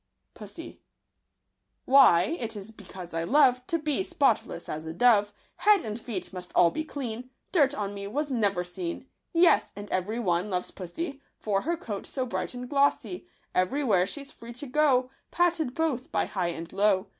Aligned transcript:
Pussy.— 0.33 0.81
Why? 1.85 2.35
it 2.39 2.55
is 2.55 2.71
because 2.71 3.13
I 3.13 3.23
love 3.23 3.67
To 3.67 3.77
be 3.77 4.01
spotless 4.01 4.67
as 4.67 4.87
a 4.87 4.95
dove; 4.95 5.31
Head 5.57 5.85
and 5.85 6.01
feet 6.01 6.33
must 6.33 6.51
all 6.55 6.71
be 6.71 6.83
clean, 6.83 7.29
Dirt 7.51 7.75
on 7.75 7.93
me 7.93 8.07
was 8.07 8.31
never 8.31 8.63
seen. 8.63 9.05
Yes! 9.31 9.71
and 9.75 9.87
every 9.91 10.19
one 10.19 10.49
loves 10.49 10.71
pussy 10.71 11.21
For 11.37 11.61
her 11.61 11.77
coat 11.77 12.07
so 12.07 12.25
bright 12.25 12.55
and 12.55 12.67
glossy; 12.67 13.27
Every 13.53 13.83
where 13.83 14.07
she's 14.07 14.31
free 14.31 14.53
to 14.53 14.65
go, 14.65 15.11
Patted 15.29 15.75
both 15.75 16.11
by 16.11 16.25
high 16.25 16.47
and 16.47 16.73
low. 16.73 17.05